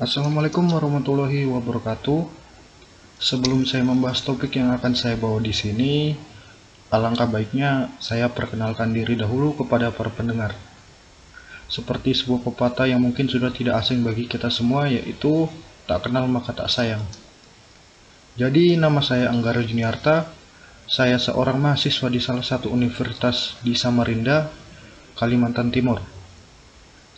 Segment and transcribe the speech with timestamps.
[0.00, 2.24] Assalamualaikum warahmatullahi wabarakatuh.
[3.20, 6.16] Sebelum saya membahas topik yang akan saya bawa di sini,
[6.88, 10.56] alangkah baiknya saya perkenalkan diri dahulu kepada para pendengar.
[11.68, 15.52] Seperti sebuah pepatah yang mungkin sudah tidak asing bagi kita semua, yaitu
[15.84, 17.04] tak kenal maka tak sayang.
[18.40, 20.32] Jadi, nama saya Anggara Juniarta.
[20.88, 24.48] Saya seorang mahasiswa di salah satu universitas di Samarinda,
[25.20, 26.19] Kalimantan Timur.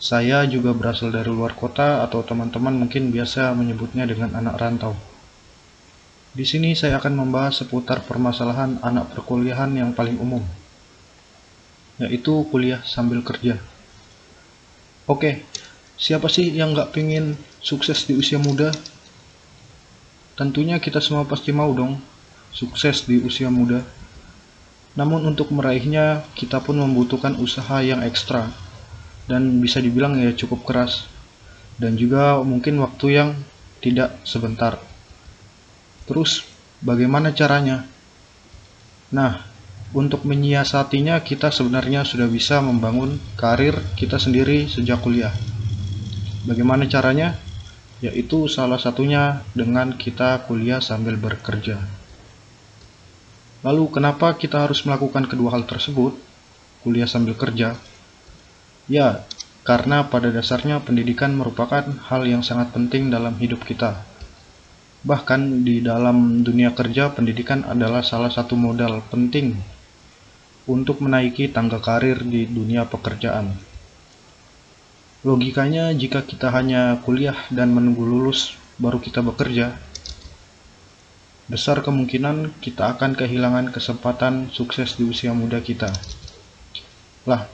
[0.03, 4.91] Saya juga berasal dari luar kota atau teman-teman mungkin biasa menyebutnya dengan anak rantau.
[6.35, 10.43] Di sini saya akan membahas seputar permasalahan anak perkuliahan yang paling umum,
[12.03, 13.55] yaitu kuliah sambil kerja.
[15.07, 15.47] Oke,
[15.95, 18.75] siapa sih yang nggak pingin sukses di usia muda?
[20.35, 21.95] Tentunya kita semua pasti mau dong
[22.51, 23.79] sukses di usia muda.
[24.99, 28.51] Namun untuk meraihnya, kita pun membutuhkan usaha yang ekstra
[29.27, 31.07] dan bisa dibilang ya cukup keras
[31.79, 33.29] dan juga mungkin waktu yang
[33.83, 34.79] tidak sebentar.
[36.07, 36.43] Terus
[36.83, 37.87] bagaimana caranya?
[39.13, 39.43] Nah,
[39.93, 45.33] untuk menyiasatinya kita sebenarnya sudah bisa membangun karir kita sendiri sejak kuliah.
[46.43, 47.39] Bagaimana caranya?
[48.03, 51.79] Yaitu salah satunya dengan kita kuliah sambil bekerja.
[53.63, 56.11] Lalu kenapa kita harus melakukan kedua hal tersebut?
[56.83, 57.79] Kuliah sambil kerja
[58.91, 59.23] Ya,
[59.63, 64.03] karena pada dasarnya pendidikan merupakan hal yang sangat penting dalam hidup kita.
[65.07, 69.55] Bahkan di dalam dunia kerja, pendidikan adalah salah satu modal penting
[70.67, 73.55] untuk menaiki tangga karir di dunia pekerjaan.
[75.23, 79.79] Logikanya, jika kita hanya kuliah dan menunggu lulus baru kita bekerja,
[81.47, 85.91] besar kemungkinan kita akan kehilangan kesempatan sukses di usia muda kita.
[87.23, 87.47] Lah,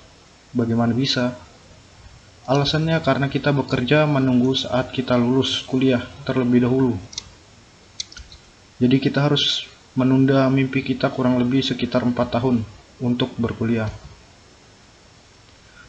[0.50, 1.38] Bagaimana bisa?
[2.50, 6.98] Alasannya karena kita bekerja menunggu saat kita lulus kuliah terlebih dahulu.
[8.82, 12.66] Jadi kita harus menunda mimpi kita kurang lebih sekitar 4 tahun
[12.98, 13.94] untuk berkuliah.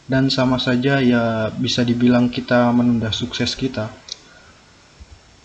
[0.04, 3.88] Dan sama saja ya bisa dibilang kita menunda sukses kita.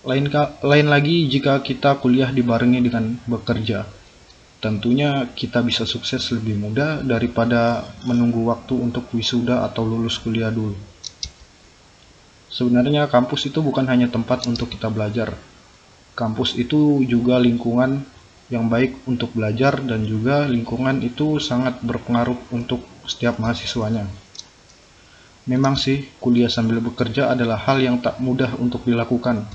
[0.04, 0.28] Lain,
[0.60, 4.05] lain lagi jika kita kuliah dibarengi dengan bekerja
[4.66, 10.74] tentunya kita bisa sukses lebih mudah daripada menunggu waktu untuk wisuda atau lulus kuliah dulu.
[12.50, 15.38] Sebenarnya kampus itu bukan hanya tempat untuk kita belajar.
[16.18, 18.02] Kampus itu juga lingkungan
[18.50, 24.10] yang baik untuk belajar dan juga lingkungan itu sangat berpengaruh untuk setiap mahasiswanya.
[25.46, 29.46] Memang sih, kuliah sambil bekerja adalah hal yang tak mudah untuk dilakukan.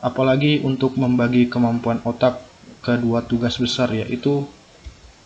[0.00, 2.49] Apalagi untuk membagi kemampuan otak
[2.80, 4.48] kedua tugas besar yaitu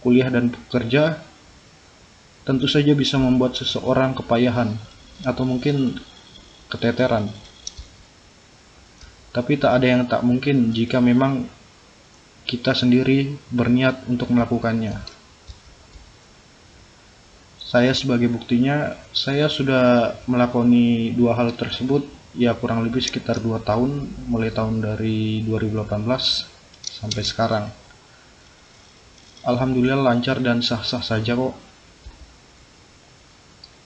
[0.03, 1.23] kuliah dan bekerja
[2.45, 4.77] tentu saja bisa membuat seseorang kepayahan
[5.25, 5.97] atau mungkin
[6.69, 7.33] keteteran.
[9.35, 11.49] Tapi tak ada yang tak mungkin jika memang
[12.45, 15.01] kita sendiri berniat untuk melakukannya.
[17.59, 24.11] Saya sebagai buktinya, saya sudah melakoni dua hal tersebut ya kurang lebih sekitar dua tahun
[24.31, 26.54] mulai tahun dari 2018
[27.05, 27.65] sampai sekarang.
[29.45, 31.53] Alhamdulillah lancar dan sah-sah saja kok.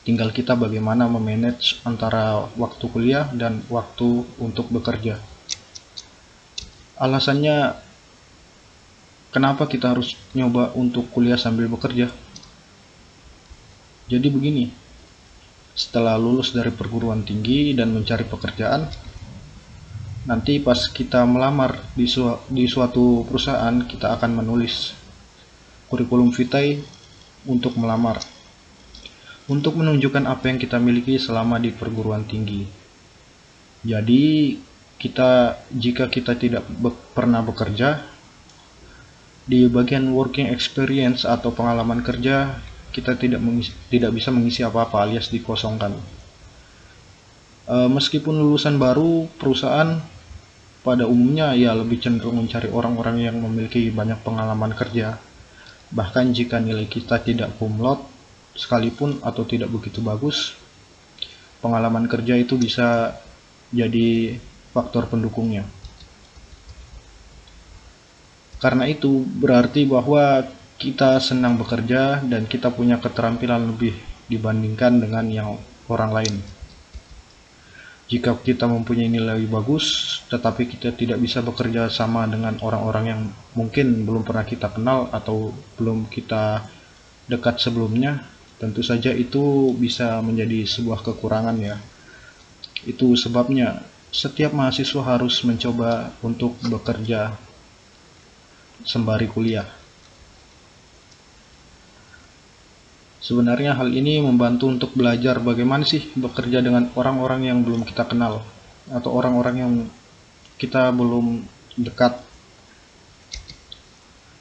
[0.06, 5.18] Tinggal kita bagaimana memanage antara waktu kuliah dan waktu untuk bekerja.
[6.96, 7.74] Alasannya
[9.34, 12.08] kenapa kita harus nyoba untuk kuliah sambil bekerja?
[14.08, 14.72] Jadi begini,
[15.76, 18.88] setelah lulus dari perguruan tinggi dan mencari pekerjaan,
[20.28, 24.92] nanti pas kita melamar di, su di suatu perusahaan kita akan menulis
[25.88, 26.84] kurikulum vitae
[27.48, 28.20] untuk melamar.
[29.48, 32.68] Untuk menunjukkan apa yang kita miliki selama di perguruan tinggi.
[33.80, 34.60] Jadi
[35.00, 38.04] kita jika kita tidak be pernah bekerja
[39.48, 42.60] di bagian working experience atau pengalaman kerja
[42.92, 45.96] kita tidak mengisi, tidak bisa mengisi apa-apa alias dikosongkan.
[47.64, 49.96] E, meskipun lulusan baru perusahaan
[50.86, 55.18] pada umumnya ya lebih cenderung mencari orang-orang yang memiliki banyak pengalaman kerja.
[55.88, 58.04] Bahkan jika nilai kita tidak kumlot
[58.54, 60.54] sekalipun atau tidak begitu bagus,
[61.64, 63.18] pengalaman kerja itu bisa
[63.74, 64.38] jadi
[64.72, 65.66] faktor pendukungnya.
[68.58, 70.42] Karena itu berarti bahwa
[70.78, 73.94] kita senang bekerja dan kita punya keterampilan lebih
[74.30, 75.48] dibandingkan dengan yang
[75.90, 76.57] orang lain.
[78.08, 83.20] Jika kita mempunyai nilai bagus, tetapi kita tidak bisa bekerja sama dengan orang-orang yang
[83.52, 86.64] mungkin belum pernah kita kenal atau belum kita
[87.28, 88.24] dekat sebelumnya,
[88.56, 91.76] tentu saja itu bisa menjadi sebuah kekurangan ya.
[92.88, 97.36] Itu sebabnya setiap mahasiswa harus mencoba untuk bekerja
[98.88, 99.77] sembari kuliah.
[103.28, 108.40] Sebenarnya hal ini membantu untuk belajar bagaimana sih bekerja dengan orang-orang yang belum kita kenal
[108.88, 109.72] atau orang-orang yang
[110.56, 111.44] kita belum
[111.76, 112.24] dekat.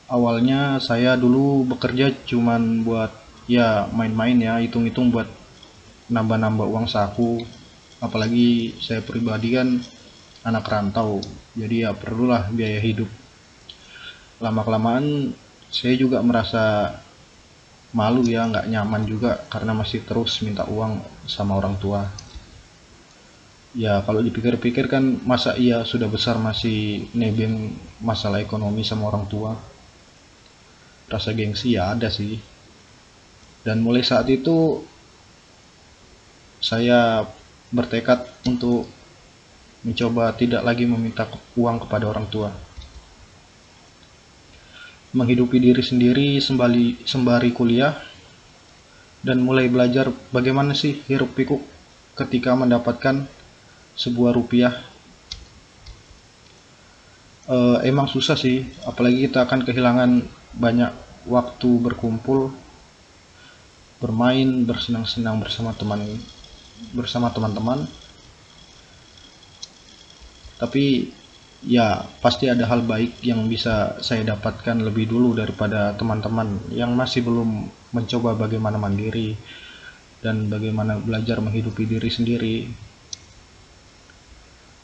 [0.07, 3.11] Awalnya saya dulu bekerja cuman buat
[3.51, 5.27] ya main-main ya, hitung-hitung buat
[6.07, 7.43] nambah-nambah uang saku.
[7.99, 9.83] Apalagi saya pribadi kan
[10.47, 11.19] anak rantau,
[11.59, 13.11] jadi ya perlulah biaya hidup.
[14.39, 15.35] Lama-kelamaan
[15.67, 16.95] saya juga merasa
[17.97, 22.05] malu ya, nggak nyaman juga karena masih terus minta uang sama orang tua.
[23.73, 29.57] Ya kalau dipikir-pikir kan masa iya sudah besar masih nebeng masalah ekonomi sama orang tua.
[31.09, 32.37] Rasa gengsi ya ada sih.
[33.65, 34.85] Dan mulai saat itu
[36.61, 37.25] saya
[37.73, 38.85] bertekad untuk
[39.81, 41.25] mencoba tidak lagi meminta
[41.57, 42.66] uang kepada orang tua
[45.17, 47.97] menghidupi diri sendiri sembali sembari kuliah
[49.25, 51.65] dan mulai belajar bagaimana sih hiruk pikuk
[52.13, 53.25] ketika mendapatkan
[53.97, 54.77] sebuah rupiah.
[57.47, 60.11] Uh, emang susah sih apalagi kita akan kehilangan
[60.51, 60.91] banyak
[61.25, 62.51] waktu berkumpul
[64.03, 66.03] bermain bersenang-senang bersama teman
[66.93, 67.87] bersama teman-teman.
[70.57, 71.13] Tapi
[71.65, 77.25] ya pasti ada hal baik yang bisa saya dapatkan lebih dulu daripada teman-teman yang masih
[77.25, 77.65] belum
[77.95, 79.33] mencoba bagaimana mandiri
[80.21, 82.57] dan bagaimana belajar menghidupi diri sendiri.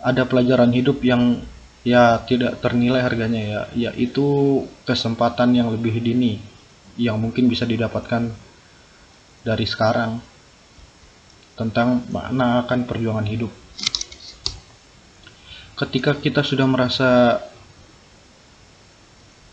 [0.04, 1.40] Ada pelajaran hidup yang
[1.84, 3.62] ya tidak ternilai harganya ya
[3.92, 6.40] yaitu kesempatan yang lebih dini
[6.96, 8.32] yang mungkin bisa didapatkan
[9.44, 10.24] dari sekarang
[11.60, 13.52] tentang makna akan perjuangan hidup
[15.78, 17.42] ketika kita sudah merasa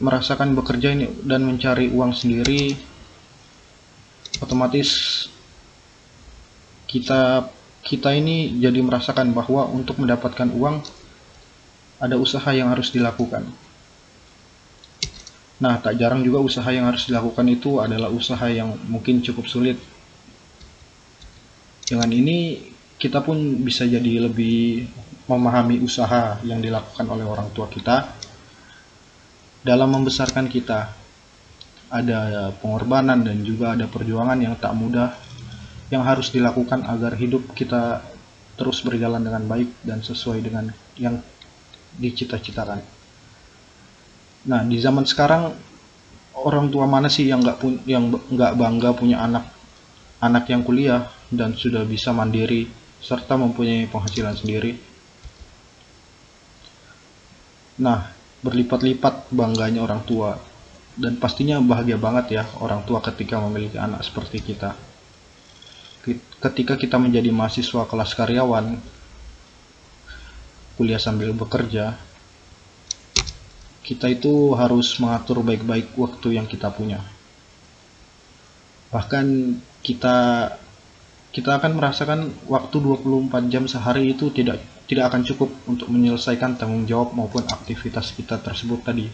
[0.01, 2.73] merasakan bekerja ini dan mencari uang sendiri
[4.41, 5.29] otomatis
[6.89, 7.49] kita
[7.81, 10.85] kita ini jadi merasakan bahwa untuk mendapatkan uang
[12.01, 13.45] ada usaha yang harus dilakukan.
[15.61, 19.77] Nah, tak jarang juga usaha yang harus dilakukan itu adalah usaha yang mungkin cukup sulit.
[21.85, 24.89] Dengan ini, kita pun bisa jadi lebih
[25.31, 28.11] memahami usaha yang dilakukan oleh orang tua kita
[29.63, 30.99] dalam membesarkan kita.
[31.91, 35.11] Ada pengorbanan dan juga ada perjuangan yang tak mudah
[35.91, 37.99] yang harus dilakukan agar hidup kita
[38.55, 41.19] terus berjalan dengan baik dan sesuai dengan yang
[41.99, 42.79] dicita-citakan.
[44.47, 45.51] Nah, di zaman sekarang
[46.39, 47.59] orang tua mana sih yang nggak
[47.91, 49.51] yang nggak bangga punya anak
[50.23, 54.90] anak yang kuliah dan sudah bisa mandiri serta mempunyai penghasilan sendiri.
[57.81, 58.13] Nah,
[58.45, 60.37] berlipat-lipat bangganya orang tua.
[61.01, 64.77] Dan pastinya bahagia banget ya orang tua ketika memiliki anak seperti kita.
[66.41, 68.77] Ketika kita menjadi mahasiswa kelas karyawan
[70.77, 71.97] kuliah sambil bekerja
[73.85, 77.03] kita itu harus mengatur baik-baik waktu yang kita punya.
[78.95, 80.17] Bahkan kita
[81.31, 82.21] kita akan merasakan
[82.51, 84.59] waktu 24 jam sehari itu tidak
[84.91, 89.07] tidak akan cukup untuk menyelesaikan tanggung jawab maupun aktivitas kita tersebut tadi.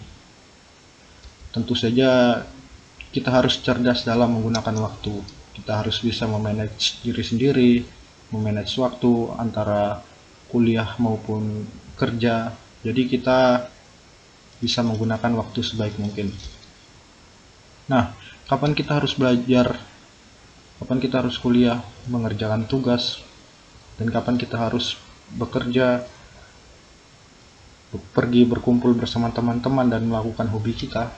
[1.52, 2.40] Tentu saja
[3.12, 5.20] kita harus cerdas dalam menggunakan waktu.
[5.52, 7.72] Kita harus bisa memanage diri sendiri
[8.32, 10.00] memanage waktu antara
[10.48, 11.68] kuliah maupun
[12.00, 12.56] kerja.
[12.80, 13.68] Jadi kita
[14.56, 16.32] bisa menggunakan waktu sebaik mungkin.
[17.92, 18.16] Nah
[18.48, 19.76] kapan kita harus belajar
[20.80, 23.24] kapan kita harus kuliah mengerjakan tugas
[23.96, 25.00] dan kapan kita harus
[25.32, 26.04] bekerja
[28.12, 31.08] pergi berkumpul bersama teman-teman dan melakukan hobi kita.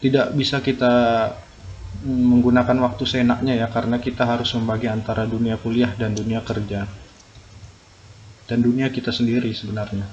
[0.00, 0.92] Tidak bisa kita
[2.00, 6.88] menggunakan waktu seenaknya ya karena kita harus membagi antara dunia kuliah dan dunia kerja.
[8.48, 10.08] Dan dunia kita sendiri sebenarnya.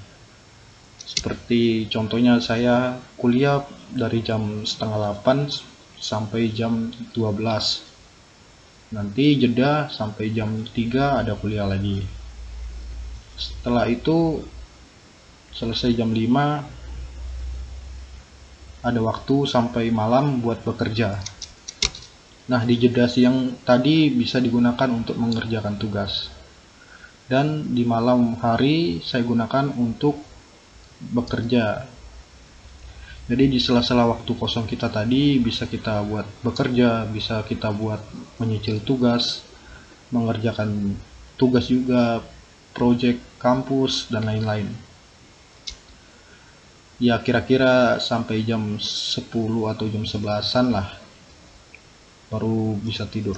[0.99, 3.63] Seperti contohnya saya kuliah
[3.95, 7.83] dari jam setengah 8 sampai jam 12
[8.93, 12.07] nanti jeda sampai jam 3 ada kuliah lagi
[13.37, 14.41] setelah itu
[15.51, 21.19] selesai jam 5 ada waktu sampai malam buat bekerja
[22.47, 26.31] Nah, di jeda siang tadi bisa digunakan untuk mengerjakan tugas.
[27.27, 30.15] Dan di malam hari saya gunakan untuk
[31.11, 31.83] bekerja.
[33.27, 37.99] Jadi di sela-sela waktu kosong kita tadi bisa kita buat bekerja, bisa kita buat
[38.39, 39.43] menyicil tugas,
[40.15, 40.95] mengerjakan
[41.35, 42.23] tugas juga,
[42.71, 44.71] project kampus, dan lain-lain.
[47.03, 49.27] Ya kira-kira sampai jam 10
[49.75, 50.87] atau jam 11-an lah
[52.31, 53.35] baru bisa tidur.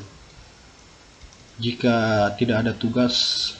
[1.58, 3.51] Jika tidak ada tugas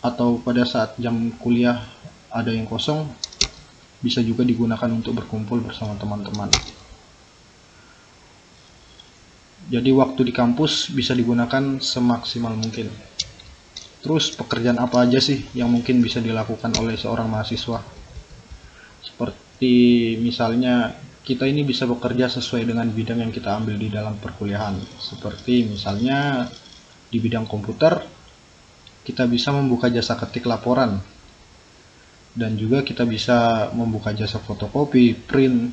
[0.00, 1.84] atau pada saat jam kuliah
[2.32, 3.06] ada yang kosong,
[4.06, 6.46] bisa juga digunakan untuk berkumpul bersama teman-teman.
[9.66, 12.86] Jadi waktu di kampus bisa digunakan semaksimal mungkin.
[13.98, 17.82] Terus pekerjaan apa aja sih yang mungkin bisa dilakukan oleh seorang mahasiswa?
[19.02, 20.94] Seperti misalnya
[21.26, 24.78] kita ini bisa bekerja sesuai dengan bidang yang kita ambil di dalam perkuliahan.
[25.02, 26.46] Seperti misalnya
[27.10, 27.98] di bidang komputer,
[29.02, 31.02] kita bisa membuka jasa ketik laporan.
[32.36, 35.72] Dan juga kita bisa membuka jasa fotokopi, print,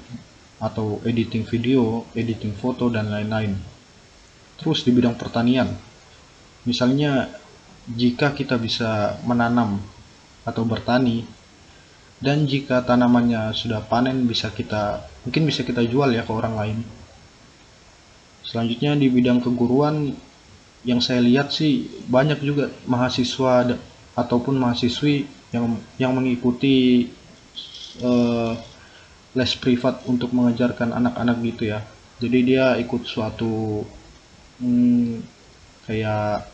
[0.64, 3.52] atau editing video, editing foto, dan lain-lain.
[4.56, 5.68] Terus di bidang pertanian,
[6.64, 7.28] misalnya
[7.84, 9.84] jika kita bisa menanam
[10.48, 11.28] atau bertani
[12.24, 16.78] dan jika tanamannya sudah panen bisa kita mungkin bisa kita jual ya ke orang lain
[18.48, 20.16] selanjutnya di bidang keguruan
[20.88, 23.76] yang saya lihat sih banyak juga mahasiswa
[24.16, 27.08] ataupun mahasiswi yang yang mengikuti
[28.02, 28.58] uh,
[29.34, 31.86] les privat untuk mengajarkan anak-anak gitu ya
[32.18, 33.84] jadi dia ikut suatu
[34.64, 35.20] hmm,
[35.84, 36.48] kayak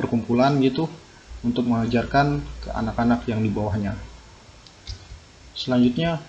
[0.00, 0.88] perkumpulan gitu
[1.44, 3.96] untuk mengajarkan ke anak-anak yang di bawahnya.
[5.56, 6.20] Selanjutnya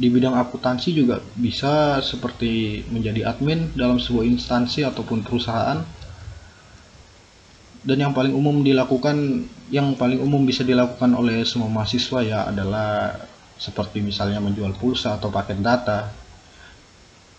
[0.00, 5.86] di bidang akuntansi juga bisa seperti menjadi admin dalam sebuah instansi ataupun perusahaan.
[7.80, 13.16] Dan yang paling umum dilakukan, yang paling umum bisa dilakukan oleh semua mahasiswa ya adalah
[13.56, 16.12] seperti misalnya menjual pulsa atau paket data,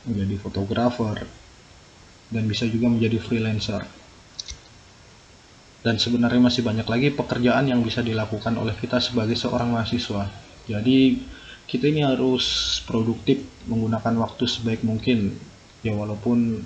[0.10, 1.22] menjadi fotografer,
[2.34, 3.86] dan bisa juga menjadi freelancer
[5.82, 10.30] dan sebenarnya masih banyak lagi pekerjaan yang bisa dilakukan oleh kita sebagai seorang mahasiswa.
[10.70, 11.18] Jadi
[11.66, 15.34] kita ini harus produktif menggunakan waktu sebaik mungkin.
[15.82, 16.62] Ya walaupun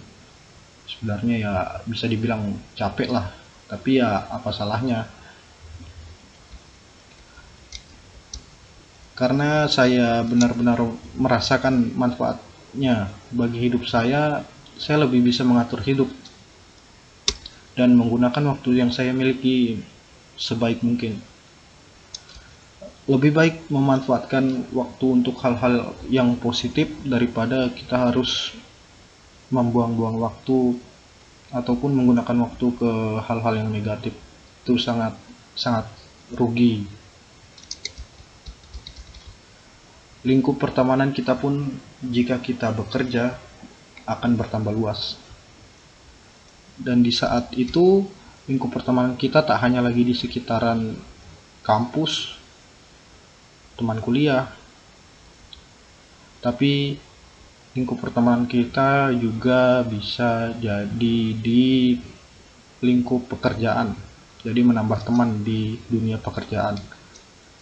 [0.84, 1.53] sebenarnya ya
[1.88, 3.32] bisa dibilang capek lah,
[3.66, 5.10] tapi ya apa salahnya?
[9.16, 10.84] Karena saya benar-benar
[11.16, 14.44] merasakan manfaatnya bagi hidup saya,
[14.76, 16.12] saya lebih bisa mengatur hidup
[17.80, 19.80] dan menggunakan waktu yang saya miliki
[20.36, 21.16] sebaik mungkin.
[23.06, 28.52] Lebih baik memanfaatkan waktu untuk hal-hal yang positif daripada kita harus
[29.54, 30.76] membuang-buang waktu
[31.56, 32.92] ataupun menggunakan waktu ke
[33.24, 34.12] hal-hal yang negatif.
[34.68, 35.16] Itu sangat
[35.56, 35.88] sangat
[36.36, 36.84] rugi.
[40.28, 43.40] Lingkup pertemanan kita pun jika kita bekerja
[44.06, 45.26] akan bertambah luas
[46.80, 48.04] dan di saat itu
[48.46, 50.94] lingkup pertemanan kita tak hanya lagi di sekitaran
[51.64, 52.36] kampus
[53.80, 54.52] teman kuliah
[56.44, 57.00] tapi
[57.75, 62.00] lingkup pertemanan kita juga bisa jadi di
[62.79, 63.91] lingkup pekerjaan.
[64.48, 66.79] Jadi menambah teman di dunia pekerjaan.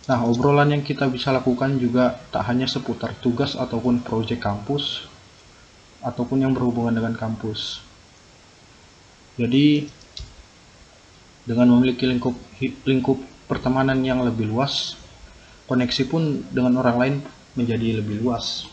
[0.06, 5.10] Nah obrolan yang kita bisa lakukan juga tak hanya seputar tugas ataupun proyek kampus
[6.04, 7.82] ataupun yang berhubungan dengan kampus.
[9.40, 9.90] Jadi
[11.48, 12.36] dengan memiliki lingkup
[12.86, 13.18] lingkup
[13.50, 14.94] pertemanan yang lebih luas,
[15.66, 17.16] koneksi pun dengan orang lain
[17.58, 18.73] menjadi lebih luas.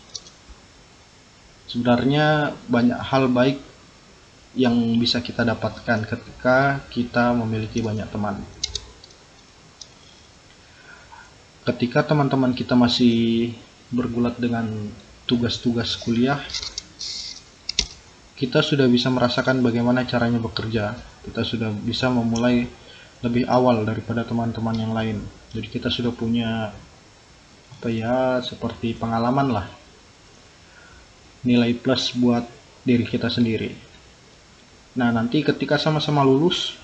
[1.71, 3.63] Sebenarnya banyak hal baik
[4.59, 8.43] yang bisa kita dapatkan ketika kita memiliki banyak teman.
[11.63, 13.55] Ketika teman-teman kita masih
[13.95, 14.67] bergulat dengan
[15.31, 16.43] tugas-tugas kuliah,
[18.35, 20.99] kita sudah bisa merasakan bagaimana caranya bekerja.
[21.23, 22.67] Kita sudah bisa memulai
[23.23, 25.23] lebih awal daripada teman-teman yang lain.
[25.55, 26.75] Jadi kita sudah punya
[27.79, 29.80] apa ya seperti pengalaman lah.
[31.47, 32.45] Nilai plus buat
[32.85, 33.73] diri kita sendiri.
[34.97, 36.77] Nah, nanti ketika sama-sama lulus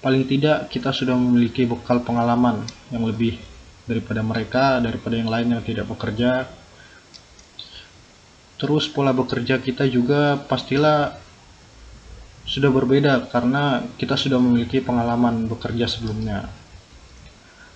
[0.00, 3.36] paling tidak kita sudah memiliki bekal pengalaman yang lebih
[3.84, 6.48] daripada mereka, daripada yang lain yang tidak bekerja
[8.60, 11.16] Terus pola bekerja kita juga pastilah
[12.44, 16.44] sudah berbeda karena kita sudah memiliki pengalaman bekerja sebelumnya.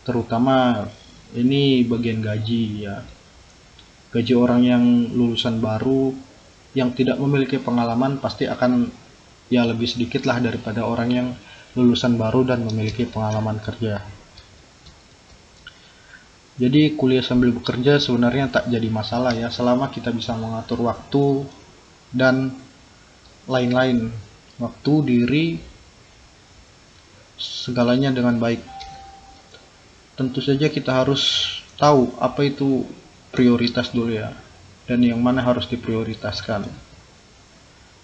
[0.05, 0.85] Terutama
[1.33, 3.01] ini bagian gaji ya.
[4.15, 6.15] Gaji orang yang lulusan baru
[6.79, 8.87] yang tidak memiliki pengalaman pasti akan
[9.51, 11.29] ya lebih sedikit lah daripada orang yang
[11.75, 13.99] lulusan baru dan memiliki pengalaman kerja.
[16.55, 21.43] Jadi kuliah sambil bekerja sebenarnya tak jadi masalah ya selama kita bisa mengatur waktu
[22.15, 22.55] dan
[23.51, 24.15] lain-lain.
[24.55, 25.59] waktu, diri,
[27.35, 28.63] segalanya dengan baik.
[30.15, 32.87] Tentu saja kita harus tahu apa itu
[33.35, 34.31] prioritas dulu ya,
[34.87, 36.65] dan yang mana harus diprioritaskan.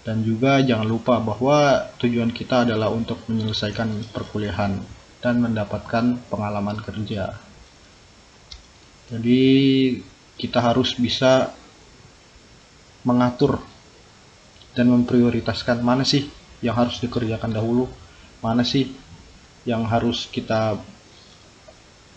[0.01, 4.81] Dan juga jangan lupa bahwa tujuan kita adalah untuk menyelesaikan perkuliahan
[5.21, 7.37] dan mendapatkan pengalaman kerja.
[9.13, 9.41] Jadi
[10.35, 11.53] kita harus bisa
[13.05, 13.61] mengatur
[14.73, 16.25] dan memprioritaskan mana sih
[16.65, 17.85] yang harus dikerjakan dahulu,
[18.41, 18.89] mana sih
[19.69, 20.81] yang harus kita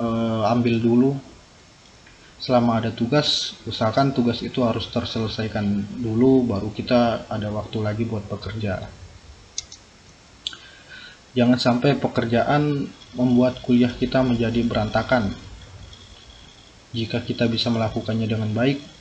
[0.01, 1.11] uh, ambil dulu
[2.45, 5.65] selama ada tugas usahakan tugas itu harus terselesaikan
[6.05, 8.85] dulu baru kita ada waktu lagi buat bekerja.
[11.33, 12.85] Jangan sampai pekerjaan
[13.17, 15.33] membuat kuliah kita menjadi berantakan.
[16.93, 18.93] Jika kita bisa melakukannya dengan baik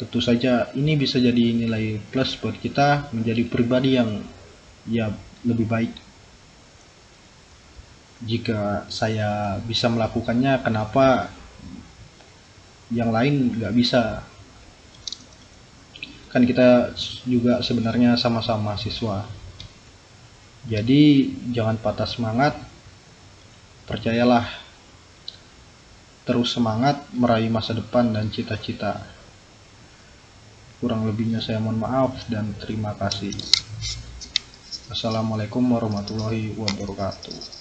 [0.00, 4.24] tentu saja ini bisa jadi nilai plus buat kita menjadi pribadi yang
[4.88, 5.12] ya
[5.44, 5.92] lebih baik.
[8.24, 11.28] Jika saya bisa melakukannya kenapa
[12.90, 14.22] yang lain nggak bisa.
[16.30, 16.94] Kan kita
[17.26, 19.26] juga sebenarnya sama-sama siswa.
[20.66, 22.54] Jadi jangan patah semangat
[23.88, 24.46] percayalah.
[26.28, 29.02] Terus semangat meraih masa depan dan cita-cita.
[30.78, 33.34] Kurang lebihnya saya mohon maaf dan terima kasih.
[34.90, 37.59] Assalamualaikum warahmatullahi wabarakatuh